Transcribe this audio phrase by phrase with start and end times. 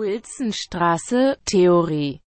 [0.00, 2.22] Wilsonstraße, Theorie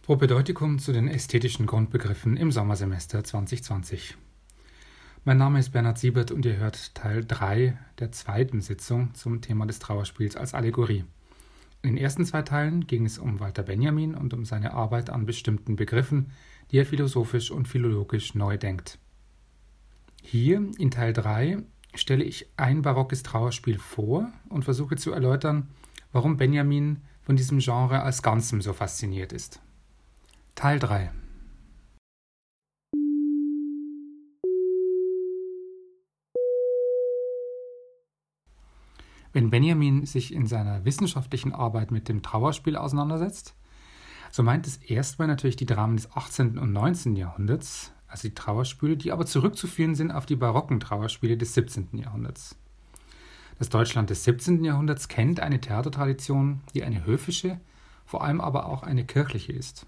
[0.00, 4.16] Propedeutikum zu den ästhetischen Grundbegriffen im Sommersemester 2020.
[5.26, 9.66] Mein Name ist Bernhard Siebert und ihr hört Teil 3 der zweiten Sitzung zum Thema
[9.66, 11.04] des Trauerspiels als Allegorie.
[11.82, 15.26] In den ersten zwei Teilen ging es um Walter Benjamin und um seine Arbeit an
[15.26, 16.30] bestimmten Begriffen,
[16.70, 18.98] die er philosophisch und philologisch neu denkt.
[20.24, 21.58] Hier in Teil 3
[21.94, 25.68] stelle ich ein barockes Trauerspiel vor und versuche zu erläutern,
[26.12, 29.60] warum Benjamin von diesem Genre als Ganzem so fasziniert ist.
[30.54, 31.10] Teil 3
[39.34, 43.54] Wenn Benjamin sich in seiner wissenschaftlichen Arbeit mit dem Trauerspiel auseinandersetzt,
[44.30, 46.58] so meint es erstmal natürlich die Dramen des 18.
[46.58, 47.16] und 19.
[47.16, 51.88] Jahrhunderts, also die Trauerspiele, die aber zurückzuführen sind auf die barocken Trauerspiele des 17.
[51.94, 52.56] Jahrhunderts.
[53.58, 54.64] Das Deutschland des 17.
[54.64, 57.58] Jahrhunderts kennt eine Theatertradition, die eine höfische,
[58.04, 59.86] vor allem aber auch eine kirchliche ist.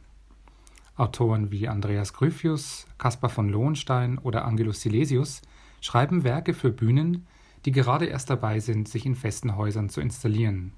[0.97, 5.42] Autoren wie Andreas Gryphius, Caspar von Lohenstein oder Angelus Silesius
[5.80, 7.27] schreiben Werke für Bühnen,
[7.67, 10.72] die gerade erst dabei sind, sich in festen Häusern zu installieren.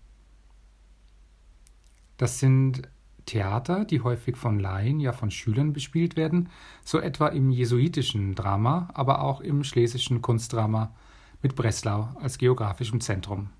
[2.16, 2.88] Das sind
[3.26, 6.48] Theater, die häufig von Laien, ja von Schülern bespielt werden,
[6.84, 10.94] so etwa im jesuitischen Drama, aber auch im schlesischen Kunstdrama
[11.42, 13.50] mit Breslau als geografischem Zentrum.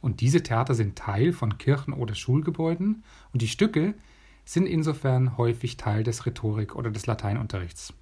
[0.00, 3.94] Und diese Theater sind Teil von Kirchen oder Schulgebäuden und die Stücke,
[4.44, 7.94] sind insofern häufig Teil des Rhetorik- oder des Lateinunterrichts.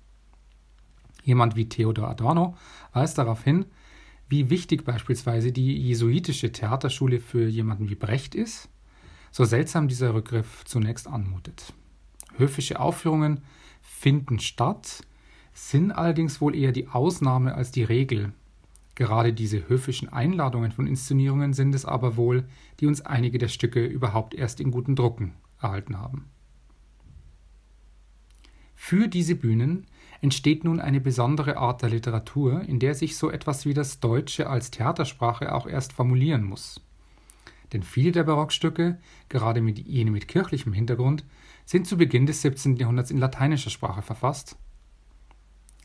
[1.23, 2.57] Jemand wie Theodor Adorno
[2.93, 3.67] weist darauf hin,
[4.29, 8.69] wie wichtig beispielsweise die jesuitische Theaterschule für jemanden wie Brecht ist,
[9.33, 11.73] so seltsam dieser Rückgriff zunächst anmutet.
[12.37, 13.41] Höfische Aufführungen
[13.81, 15.03] finden statt,
[15.55, 18.33] sind allerdings wohl eher die Ausnahme als die Regel.
[18.95, 22.45] Gerade diese höfischen Einladungen von Inszenierungen sind es aber wohl,
[22.79, 26.31] die uns einige der Stücke überhaupt erst in guten Drucken erhalten haben.
[28.75, 29.87] Für diese Bühnen
[30.21, 34.51] entsteht nun eine besondere Art der Literatur, in der sich so etwas wie das Deutsche
[34.51, 36.81] als Theatersprache auch erst formulieren muss.
[37.73, 41.25] Denn viele der Barockstücke, gerade mit jene mit kirchlichem Hintergrund,
[41.65, 42.77] sind zu Beginn des 17.
[42.77, 44.57] Jahrhunderts in lateinischer Sprache verfasst.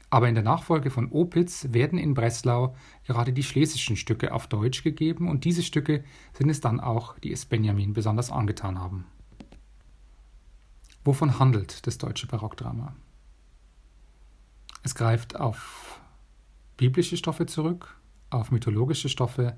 [0.09, 2.75] Aber in der Nachfolge von Opitz werden in Breslau
[3.05, 6.03] gerade die schlesischen Stücke auf Deutsch gegeben und diese Stücke
[6.33, 9.05] sind es dann auch, die es Benjamin besonders angetan haben.
[11.03, 12.95] Wovon handelt das deutsche Barockdrama?
[14.83, 15.99] Es greift auf
[16.77, 17.99] biblische Stoffe zurück,
[18.29, 19.57] auf mythologische Stoffe,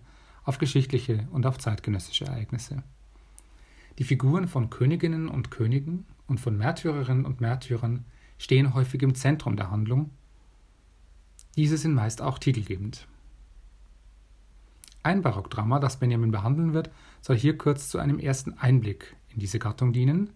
[0.49, 2.81] auf geschichtliche und auf zeitgenössische Ereignisse.
[3.99, 8.03] Die Figuren von Königinnen und Königen und von Märtyrerinnen und Märtyrern
[8.39, 10.09] stehen häufig im Zentrum der Handlung.
[11.55, 13.07] Diese sind meist auch titelgebend.
[15.03, 16.89] Ein Barockdrama, das Benjamin behandeln wird,
[17.21, 20.31] soll hier kurz zu einem ersten Einblick in diese Gattung dienen,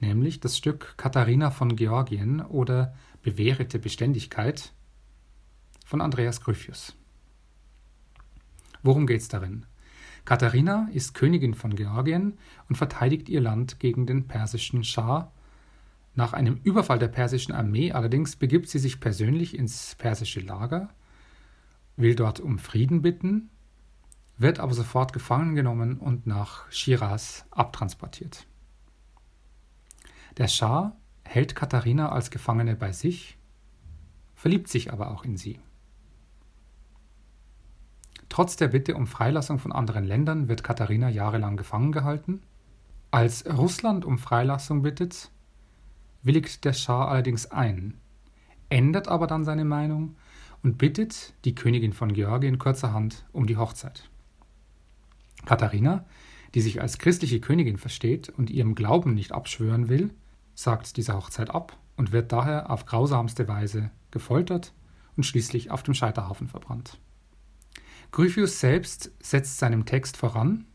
[0.00, 4.72] nämlich das Stück Katharina von Georgien oder Bewährete Beständigkeit
[5.84, 6.97] von Andreas Gryphius.
[8.82, 9.66] Worum geht's darin?
[10.24, 12.36] Katharina ist Königin von Georgien
[12.68, 15.32] und verteidigt ihr Land gegen den persischen Schah.
[16.14, 20.90] Nach einem Überfall der persischen Armee allerdings begibt sie sich persönlich ins persische Lager,
[21.96, 23.50] will dort um Frieden bitten,
[24.36, 28.46] wird aber sofort gefangen genommen und nach Shiraz abtransportiert.
[30.36, 33.38] Der Schah hält Katharina als Gefangene bei sich,
[34.34, 35.58] verliebt sich aber auch in sie.
[38.38, 42.40] Trotz der Bitte um Freilassung von anderen Ländern wird Katharina jahrelang gefangen gehalten.
[43.10, 45.32] Als Russland um Freilassung bittet,
[46.22, 47.94] willigt der Schah allerdings ein,
[48.68, 50.14] ändert aber dann seine Meinung
[50.62, 54.08] und bittet die Königin von Georgien kurzerhand um die Hochzeit.
[55.44, 56.04] Katharina,
[56.54, 60.14] die sich als christliche Königin versteht und ihrem Glauben nicht abschwören will,
[60.54, 64.74] sagt diese Hochzeit ab und wird daher auf grausamste Weise gefoltert
[65.16, 67.00] und schließlich auf dem Scheiterhaufen verbrannt.
[68.10, 70.66] Gryphius selbst setzt seinem Text voran,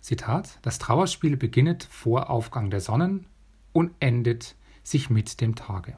[0.00, 3.26] Zitat, das Trauerspiel beginnet vor Aufgang der Sonnen
[3.72, 5.96] und endet sich mit dem Tage.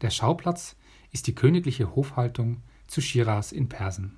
[0.00, 0.76] Der Schauplatz
[1.10, 4.16] ist die königliche Hofhaltung zu Shiraz in Persen.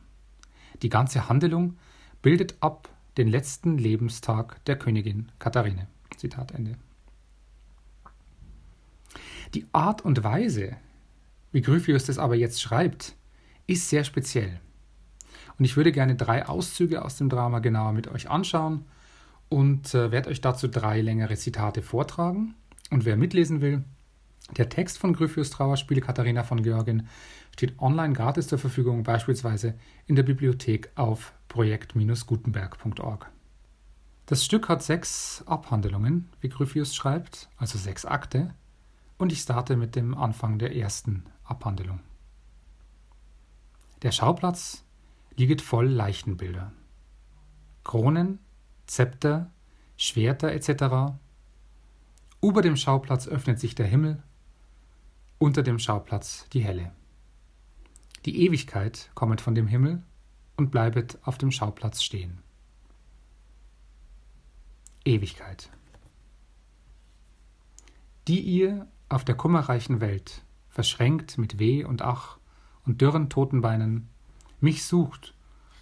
[0.83, 1.79] Die ganze Handlung
[2.21, 5.89] bildet ab den letzten Lebenstag der Königin Katharine.
[6.17, 6.77] Zitat Ende.
[9.55, 10.77] Die Art und Weise,
[11.53, 13.17] wie Gryphius das aber jetzt schreibt,
[13.67, 14.61] ist sehr speziell.
[15.59, 18.85] Und ich würde gerne drei Auszüge aus dem Drama genauer mit euch anschauen
[19.49, 22.55] und äh, werde euch dazu drei längere Zitate vortragen.
[22.91, 23.85] Und wer mitlesen will,
[24.57, 27.09] Der Text von Gryphius Trauerspiel Katharina von Georgien
[27.53, 29.75] steht online gratis zur Verfügung, beispielsweise
[30.07, 33.31] in der Bibliothek auf projekt-gutenberg.org.
[34.27, 38.55] Das Stück hat sechs Abhandlungen, wie Gryphius schreibt, also sechs Akte,
[39.19, 42.01] und ich starte mit dem Anfang der ersten Abhandlung.
[44.03, 44.85] Der Schauplatz
[45.37, 46.73] liegt voll Leichenbilder.
[47.85, 48.39] Kronen,
[48.87, 49.51] Zepter,
[49.97, 51.15] Schwerter etc.
[52.43, 54.23] Über dem Schauplatz öffnet sich der Himmel,
[55.39, 56.93] unter dem Schauplatz die Helle.
[58.25, 60.03] Die Ewigkeit kommet von dem Himmel
[60.57, 62.43] und bleibet auf dem Schauplatz stehen.
[65.05, 65.71] Ewigkeit.
[68.27, 72.39] Die ihr auf der kummerreichen Welt, verschränkt mit Weh und Ach
[72.85, 74.09] und dürren Totenbeinen,
[74.61, 75.35] mich sucht,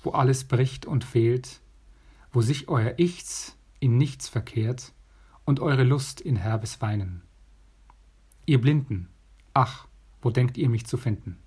[0.02, 1.60] wo alles bricht und fehlt,
[2.32, 4.92] wo sich euer Ichts in nichts verkehrt
[5.44, 7.22] und eure Lust in herbes Weinen.
[8.46, 9.08] Ihr Blinden,
[9.52, 9.86] ach,
[10.20, 11.38] wo denkt ihr mich zu finden?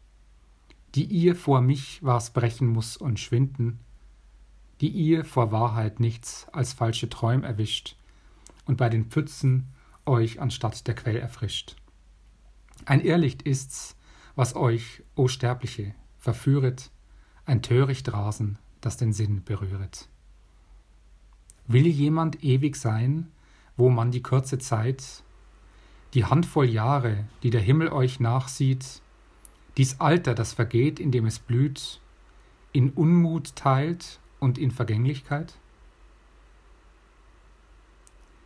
[0.96, 3.80] Die ihr vor mich was brechen muss und schwinden,
[4.82, 7.96] die ihr vor Wahrheit nichts als falsche Träum erwischt
[8.66, 9.68] und bei den Pfützen
[10.06, 11.76] euch anstatt der Quell erfrischt.
[12.86, 13.96] Ein Irrlicht ist's,
[14.36, 16.92] was euch, o Sterbliche, verführet,
[17.48, 20.08] ein töricht Rasen, das den Sinn berühret.
[21.66, 23.32] Will jemand ewig sein,
[23.78, 25.24] wo man die kurze Zeit,
[26.14, 29.02] die Handvoll Jahre, die der Himmel euch nachsieht,
[29.78, 32.02] dies Alter, das vergeht, indem es blüht,
[32.74, 35.54] in Unmut teilt und in Vergänglichkeit?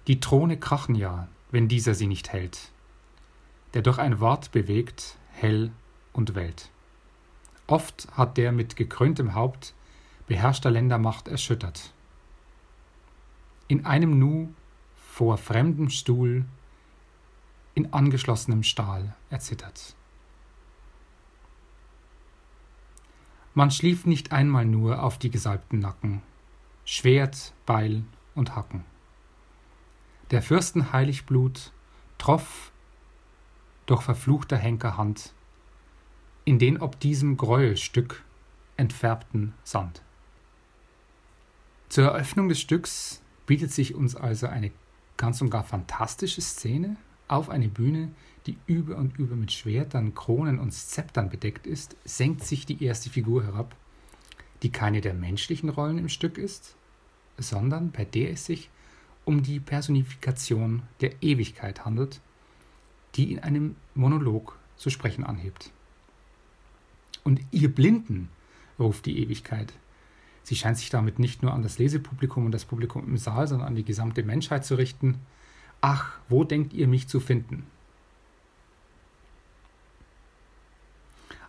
[0.07, 2.71] Die Throne krachen ja, wenn dieser sie nicht hält,
[3.73, 5.71] der durch ein Wort bewegt, hell
[6.13, 6.69] und Welt.
[7.67, 9.73] Oft hat der mit gekröntem Haupt
[10.27, 11.93] beherrschter Ländermacht erschüttert.
[13.67, 14.53] In einem Nu
[14.95, 16.45] vor fremdem Stuhl,
[17.73, 19.95] in angeschlossenem Stahl erzittert.
[23.53, 26.21] Man schlief nicht einmal nur auf die gesalbten Nacken,
[26.85, 28.03] Schwert, Beil
[28.35, 28.85] und Hacken.
[30.31, 31.73] Der Fürsten Heiligblut
[32.17, 32.71] troff
[33.85, 35.33] durch verfluchter Henker Hand
[36.45, 38.23] in den ob diesem Gräuelstück
[38.77, 40.01] entfärbten Sand.
[41.89, 44.71] Zur Eröffnung des Stücks bietet sich uns also eine
[45.17, 46.95] ganz und gar fantastische Szene
[47.27, 48.11] auf eine Bühne,
[48.45, 53.09] die über und über mit Schwertern, Kronen und Zeptern bedeckt ist, senkt sich die erste
[53.09, 53.75] Figur herab,
[54.63, 56.75] die keine der menschlichen Rollen im Stück ist,
[57.37, 58.69] sondern bei der es sich
[59.25, 62.21] um die Personifikation der Ewigkeit handelt,
[63.15, 65.71] die in einem Monolog zu sprechen anhebt.
[67.23, 68.29] Und ihr Blinden,
[68.79, 69.73] ruft die Ewigkeit.
[70.43, 73.67] Sie scheint sich damit nicht nur an das Lesepublikum und das Publikum im Saal, sondern
[73.67, 75.19] an die gesamte Menschheit zu richten.
[75.81, 77.65] Ach, wo denkt ihr mich zu finden?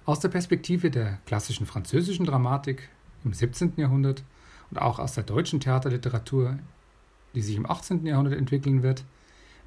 [0.04, 2.90] Aus der Perspektive der klassischen französischen Dramatik
[3.24, 3.74] im 17.
[3.76, 4.24] Jahrhundert
[4.70, 6.58] und auch aus der deutschen Theaterliteratur
[7.34, 8.06] die sich im 18.
[8.06, 9.04] Jahrhundert entwickeln wird,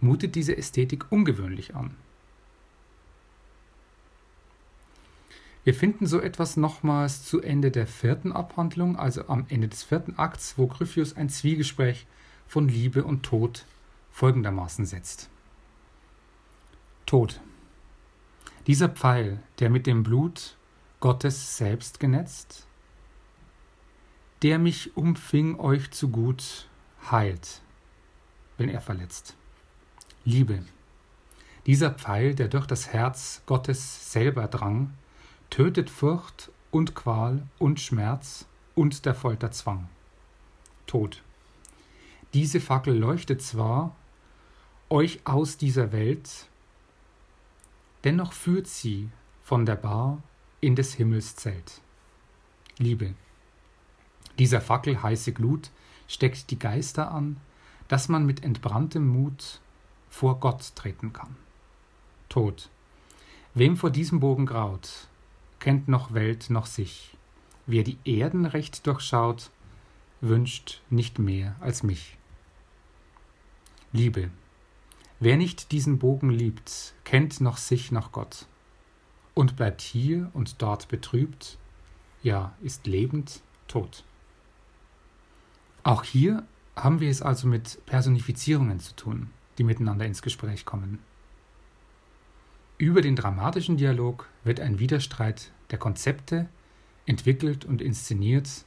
[0.02, 1.96] mutet diese Ästhetik ungewöhnlich an.
[5.66, 10.18] Wir finden so etwas nochmals zu Ende der vierten Abhandlung, also am Ende des vierten
[10.20, 12.06] Akts, wo Gryphius ein Zwiegespräch
[12.48, 13.66] von Liebe und Tod
[14.12, 15.28] folgendermaßen setzt.
[17.08, 17.42] Tod.
[18.68, 20.56] Dieser Pfeil, der mit dem Blut
[21.00, 22.68] Gottes selbst genetzt,
[24.44, 26.70] der mich umfing euch zu gut
[27.10, 27.62] heilt,
[28.60, 29.36] wenn er verletzt.
[30.26, 30.64] Liebe.
[31.66, 34.94] Dieser Pfeil, der durch das Herz Gottes selber drang,
[35.56, 38.46] tötet Furcht und Qual und Schmerz
[38.76, 39.88] und der Folter Zwang.
[40.86, 41.24] Tod.
[42.34, 43.96] Diese Fackel leuchtet zwar
[44.90, 46.50] euch aus dieser Welt,
[48.04, 49.08] dennoch führt sie
[49.44, 50.22] von der Bar
[50.60, 51.80] in des Himmels Zelt.
[52.78, 53.14] Liebe.
[54.38, 55.72] Dieser Fackel heiße Glut
[56.10, 57.38] steckt die Geister an,
[57.88, 59.62] dass man mit entbranntem Mut
[60.10, 61.38] vor Gott treten kann.
[62.28, 62.70] Tod.
[63.54, 65.08] Wem vor diesem Bogen graut,
[65.66, 67.18] kennt noch Welt noch sich.
[67.66, 69.50] Wer die Erden recht durchschaut,
[70.22, 72.20] wünscht nicht mehr als mich.
[73.92, 74.30] Liebe.
[75.20, 78.46] Wer nicht diesen Bogen liebt, kennt noch sich noch Gott
[79.34, 81.58] und bleibt hier und dort betrübt,
[82.22, 84.04] ja, ist lebend tot.
[85.82, 86.46] Auch hier
[86.76, 91.00] haben wir es also mit Personifizierungen zu tun, die miteinander ins Gespräch kommen.
[92.78, 96.50] Über den dramatischen Dialog wird ein Widerstreit der Konzepte
[97.06, 98.66] entwickelt und inszeniert.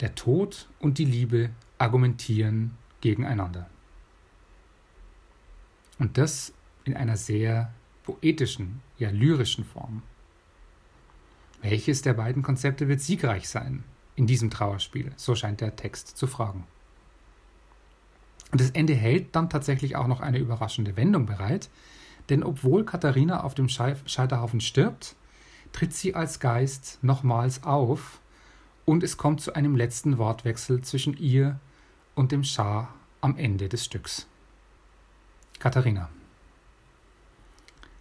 [0.00, 3.70] Der Tod und die Liebe argumentieren gegeneinander.
[5.98, 6.52] Und das
[6.84, 10.02] in einer sehr poetischen, ja lyrischen Form.
[11.62, 13.84] Welches der beiden Konzepte wird siegreich sein
[14.16, 15.12] in diesem Trauerspiel?
[15.16, 16.66] So scheint der Text zu fragen.
[18.50, 21.70] Und das Ende hält dann tatsächlich auch noch eine überraschende Wendung bereit,
[22.30, 25.16] denn obwohl Katharina auf dem Scheiterhaufen stirbt,
[25.72, 28.20] tritt sie als Geist nochmals auf
[28.84, 31.58] und es kommt zu einem letzten Wortwechsel zwischen ihr
[32.14, 32.88] und dem Schah
[33.20, 34.26] am Ende des Stücks.
[35.58, 36.08] Katharina.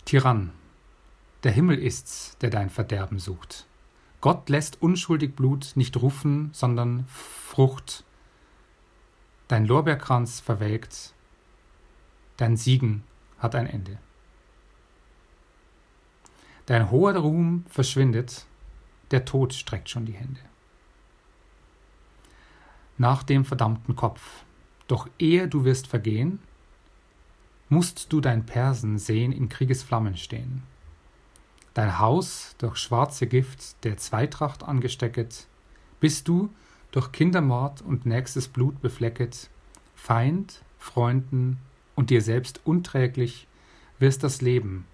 [0.06, 0.52] Tyrann,
[1.44, 3.66] der Himmel ist's, der dein Verderben sucht.
[4.22, 8.04] Gott lässt unschuldig Blut nicht rufen, sondern Frucht.
[9.48, 11.14] Dein Lorbeerkranz verwelkt,
[12.38, 13.04] dein Siegen
[13.40, 13.98] hat ein Ende.
[16.70, 18.46] Dein hoher Ruhm verschwindet,
[19.12, 20.40] der Tod streckt schon die Hände.
[22.98, 24.44] Nach dem verdammten Kopf,
[24.88, 26.40] doch ehe du wirst vergehen,
[27.70, 30.64] musst du dein Persen sehen in Kriegesflammen stehen
[31.80, 35.48] dein Haus durch schwarze Gift der Zweitracht angestecket,
[36.02, 36.50] bist du
[36.92, 39.50] durch Kindermord und nächstes Blut beflecket,
[39.96, 41.58] Feind, Freunden
[41.96, 43.48] und dir selbst unträglich,
[43.98, 44.86] wirst das Leben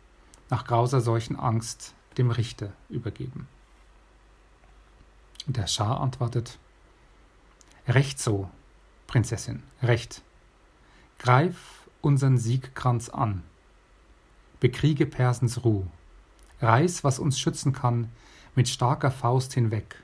[0.49, 3.47] nach grauser solchen Angst dem Richter übergeben.
[5.47, 6.57] Und der Schar antwortet,
[7.87, 8.49] Recht so,
[9.05, 10.23] Prinzessin, recht.
[11.19, 13.43] Greif unsern Siegkranz an,
[14.59, 15.85] bekriege Persens Ruh,
[16.61, 18.09] Reiß, was uns schützen kann,
[18.55, 20.01] mit starker Faust hinweg.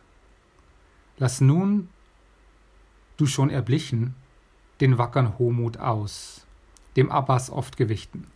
[1.18, 1.90] Lass nun,
[3.18, 4.16] du schon erblichen,
[4.80, 6.46] den wackern Hohmut aus,
[6.96, 8.28] dem Abbas oft gewichten.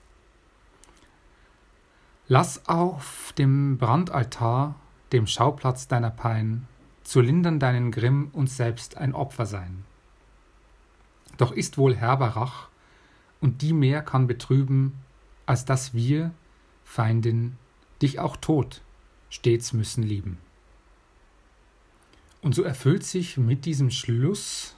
[2.28, 4.76] Lass auf dem Brandaltar,
[5.12, 6.68] dem Schauplatz deiner Pein,
[7.04, 9.86] zu lindern deinen Grimm uns selbst ein Opfer sein.
[11.38, 12.70] Doch ist wohl herber Rach,
[13.42, 14.94] und die mehr kann betrüben,
[15.46, 16.32] als dass wir,
[16.84, 17.58] Feindin,
[18.02, 18.82] dich auch tot
[19.30, 20.40] stets müssen lieben.
[22.42, 24.76] Und so erfüllt sich mit diesem Schluss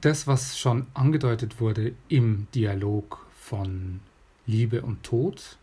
[0.00, 4.00] das, was schon angedeutet wurde im Dialog von
[4.46, 5.58] Liebe und Tod.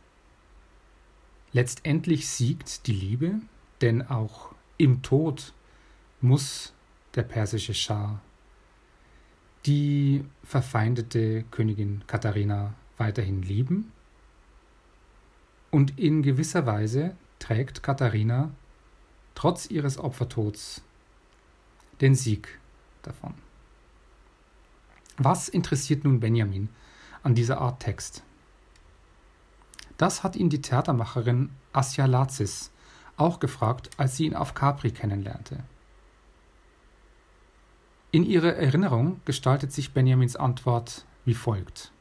[1.56, 3.36] Letztendlich siegt die Liebe,
[3.80, 5.54] denn auch im Tod
[6.20, 6.74] muss
[7.16, 8.20] der persische Schah
[9.66, 13.94] die verfeindete Königin Katharina weiterhin lieben
[15.72, 18.52] und in gewisser Weise trägt Katharina
[19.34, 20.82] trotz ihres Opfertods
[22.02, 22.60] den Sieg
[23.02, 23.34] davon.
[25.18, 26.68] Was interessiert nun Benjamin
[27.24, 28.24] an dieser Art Text?
[29.98, 32.72] Das hat ihn die Theatermacherin Asja Lazis
[33.18, 35.64] auch gefragt, als sie ihn auf Capri kennenlernte.
[38.12, 41.92] In ihrer Erinnerung gestaltet sich Benjamins Antwort wie folgt.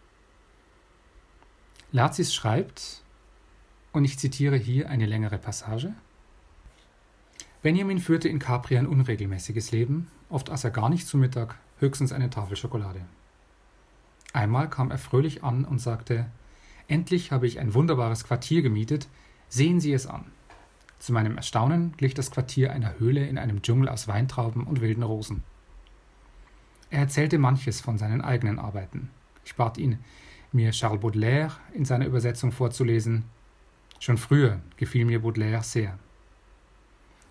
[1.93, 3.03] Lazis schreibt,
[3.93, 5.95] und ich zitiere hier eine längere Passage.
[7.63, 12.13] Benjamin führte in Capri ein unregelmäßiges Leben, oft aß er gar nicht zu Mittag, höchstens
[12.13, 13.01] eine Tafel Schokolade.
[14.33, 16.27] Einmal kam er fröhlich an und sagte
[16.89, 19.09] Endlich habe ich ein wunderbares Quartier gemietet,
[19.49, 20.25] sehen Sie es an.
[20.99, 25.03] Zu meinem Erstaunen glich das Quartier einer Höhle in einem Dschungel aus Weintrauben und wilden
[25.03, 25.43] Rosen.
[26.91, 29.11] Er erzählte manches von seinen eigenen Arbeiten.
[29.45, 29.99] Ich bat ihn,
[30.53, 33.25] mir Charles Baudelaire in seiner Übersetzung vorzulesen,
[34.05, 35.99] Schon früher gefiel mir Baudelaire sehr.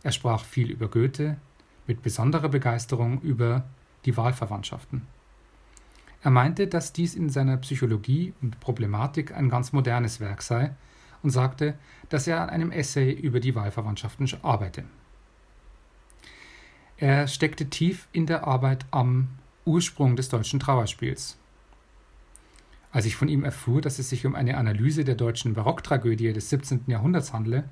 [0.02, 1.38] Er sprach viel über Goethe,
[1.86, 3.64] mit besonderer Begeisterung über
[4.06, 5.04] die Wahlverwandtschaften.
[6.24, 10.72] Er meinte, dass dies in seiner Psychologie und Problematik ein ganz modernes Werk sei
[11.22, 11.76] und sagte,
[12.08, 14.86] dass er an einem Essay über die Wahlverwandtschaften arbeite.
[16.96, 19.28] Er steckte tief in der Arbeit am
[19.66, 21.38] Ursprung des deutschen Trauerspiels.
[22.94, 26.50] Als ich von ihm erfuhr, dass es sich um eine Analyse der deutschen Barocktragödie des
[26.50, 26.84] 17.
[26.88, 27.66] Jahrhunderts handle,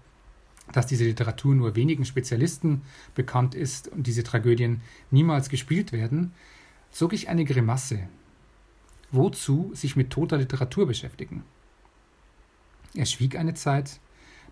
[0.74, 2.82] dass diese Literatur nur wenigen Spezialisten
[3.16, 6.34] bekannt ist und diese Tragödien niemals gespielt werden,
[6.90, 8.10] zog ich eine Grimasse.
[9.12, 11.44] Wozu sich mit toter Literatur beschäftigen?
[12.94, 14.00] Er schwieg eine Zeit,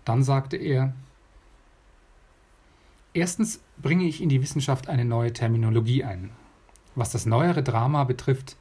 [0.04, 0.94] dann sagte er
[3.12, 6.30] Erstens bringe ich in die Wissenschaft eine neue Terminologie ein.
[6.94, 8.56] Was das neuere Drama betrifft,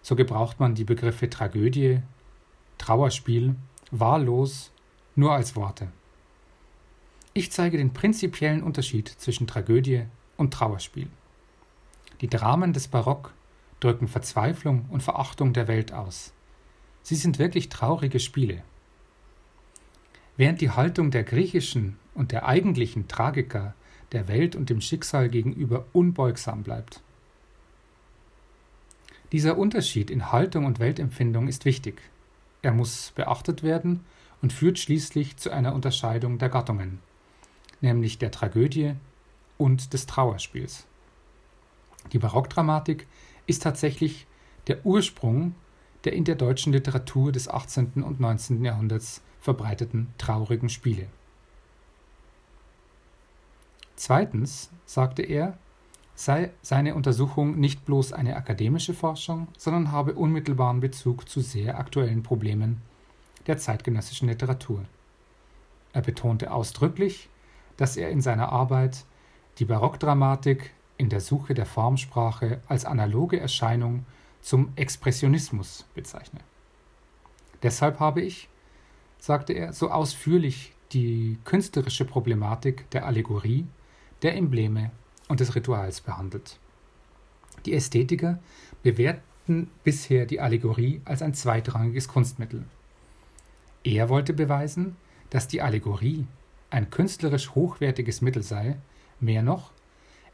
[0.00, 2.00] so gebraucht man die Begriffe Tragödie,
[2.78, 3.54] Trauerspiel,
[3.90, 4.72] wahllos
[5.14, 5.88] nur als Worte.
[7.34, 10.04] Ich zeige den prinzipiellen Unterschied zwischen Tragödie
[10.36, 11.08] und Trauerspiel.
[12.20, 13.32] Die Dramen des Barock
[13.82, 16.32] drücken Verzweiflung und Verachtung der Welt aus.
[17.02, 18.62] Sie sind wirklich traurige Spiele.
[20.36, 23.74] Während die Haltung der griechischen und der eigentlichen Tragiker
[24.12, 27.00] der Welt und dem Schicksal gegenüber unbeugsam bleibt.
[29.32, 32.02] Dieser Unterschied in Haltung und Weltempfindung ist wichtig.
[32.60, 34.04] er muss beachtet werden
[34.40, 37.00] und führt schließlich zu einer Unterscheidung der Gattungen,
[37.80, 38.94] nämlich der Tragödie
[39.58, 40.86] und des Trauerspiels.
[42.12, 43.06] Die Barockdramatik
[43.52, 44.26] ist tatsächlich
[44.66, 45.54] der Ursprung
[46.04, 48.02] der in der deutschen Literatur des 18.
[48.02, 48.64] und 19.
[48.64, 51.06] Jahrhunderts verbreiteten traurigen Spiele.
[53.94, 55.58] Zweitens sagte er,
[56.14, 62.22] sei seine Untersuchung nicht bloß eine akademische Forschung, sondern habe unmittelbaren Bezug zu sehr aktuellen
[62.22, 62.80] Problemen
[63.46, 64.86] der zeitgenössischen Literatur.
[65.92, 67.28] Er betonte ausdrücklich,
[67.76, 69.04] dass er in seiner Arbeit
[69.58, 74.04] die Barockdramatik in der Suche der Formsprache als analoge Erscheinung
[74.40, 76.40] zum Expressionismus bezeichne.
[77.62, 78.48] Deshalb habe ich,
[79.18, 83.66] sagte er, so ausführlich die künstlerische Problematik der Allegorie,
[84.22, 84.90] der Embleme
[85.28, 86.58] und des Rituals behandelt.
[87.64, 88.40] Die Ästhetiker
[88.82, 92.64] bewerten bisher die Allegorie als ein zweitrangiges Kunstmittel.
[93.84, 94.96] Er wollte beweisen,
[95.30, 96.26] dass die Allegorie
[96.70, 98.76] ein künstlerisch hochwertiges Mittel sei,
[99.20, 99.70] mehr noch,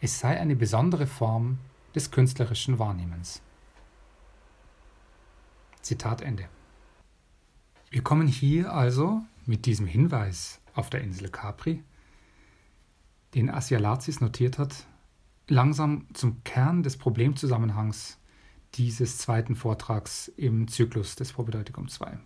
[0.01, 1.59] es sei eine besondere Form
[1.95, 3.43] des künstlerischen Wahrnehmens.
[5.83, 6.49] Zitat Ende.
[7.91, 11.83] Wir kommen hier also mit diesem Hinweis auf der Insel Capri,
[13.35, 14.87] den Asialazis notiert hat,
[15.49, 18.19] langsam zum Kern des Problemzusammenhangs
[18.75, 22.19] dieses zweiten Vortrags im Zyklus des Propedeutikum II.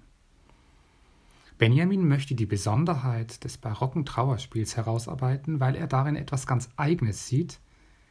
[1.62, 7.60] Benjamin möchte die Besonderheit des barocken Trauerspiels herausarbeiten, weil er darin etwas ganz Eigenes sieht,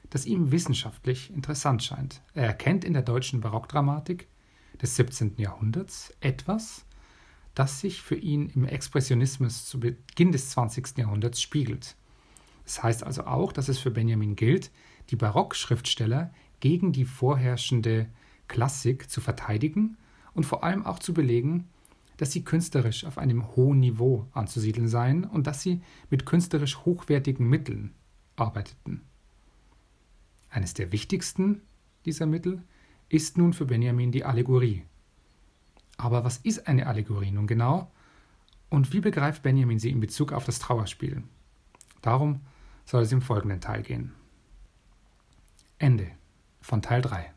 [0.10, 2.22] das ihm wissenschaftlich interessant scheint.
[2.34, 4.29] Er erkennt in der deutschen Barockdramatik
[4.81, 5.34] des 17.
[5.36, 6.86] Jahrhunderts etwas,
[7.53, 10.98] das sich für ihn im Expressionismus zu Beginn des 20.
[11.00, 11.98] Jahrhunderts spiegelt.
[12.63, 14.72] Das heißt also auch, dass es für Benjamin gilt,
[15.10, 18.08] die Barockschriftsteller gegen die vorherrschende
[18.48, 19.98] Klassik zu verteidigen
[20.34, 21.67] und vor allem auch zu belegen,
[22.21, 27.49] dass sie künstlerisch auf einem hohen Niveau anzusiedeln seien und dass sie mit künstlerisch hochwertigen
[27.49, 27.95] Mitteln
[28.35, 29.01] arbeiteten.
[30.51, 31.63] Eines der wichtigsten
[32.05, 32.61] dieser Mittel
[33.09, 34.83] ist nun für Benjamin die Allegorie.
[35.98, 37.91] Aber was ist eine Allegorie nun genau?
[38.69, 41.24] Und wie begreift Benjamin sie in Bezug auf das Trauerspiel?
[42.03, 42.41] Darum
[42.85, 44.11] soll es im folgenden Teil gehen.
[45.79, 46.11] Ende
[46.59, 47.33] von Teil 3.